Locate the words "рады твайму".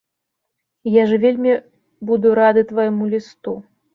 2.41-3.03